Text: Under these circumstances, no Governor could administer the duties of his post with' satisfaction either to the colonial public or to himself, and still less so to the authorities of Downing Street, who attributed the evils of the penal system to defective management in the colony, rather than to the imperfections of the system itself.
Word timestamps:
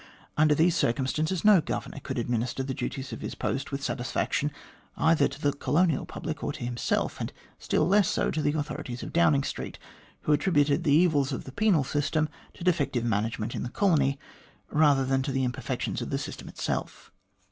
Under 0.35 0.55
these 0.55 0.75
circumstances, 0.75 1.45
no 1.45 1.61
Governor 1.61 1.99
could 1.99 2.17
administer 2.17 2.63
the 2.63 2.73
duties 2.73 3.13
of 3.13 3.21
his 3.21 3.35
post 3.35 3.71
with' 3.71 3.83
satisfaction 3.83 4.51
either 4.97 5.27
to 5.27 5.39
the 5.39 5.53
colonial 5.53 6.07
public 6.07 6.43
or 6.43 6.51
to 6.53 6.65
himself, 6.65 7.21
and 7.21 7.31
still 7.59 7.87
less 7.87 8.09
so 8.09 8.31
to 8.31 8.41
the 8.41 8.53
authorities 8.53 9.03
of 9.03 9.13
Downing 9.13 9.43
Street, 9.43 9.77
who 10.21 10.31
attributed 10.33 10.83
the 10.83 10.91
evils 10.91 11.31
of 11.31 11.43
the 11.43 11.51
penal 11.51 11.83
system 11.83 12.29
to 12.55 12.63
defective 12.63 13.03
management 13.05 13.53
in 13.53 13.61
the 13.61 13.69
colony, 13.69 14.17
rather 14.71 15.05
than 15.05 15.21
to 15.21 15.31
the 15.31 15.43
imperfections 15.43 16.01
of 16.01 16.09
the 16.09 16.17
system 16.17 16.49
itself. 16.49 17.11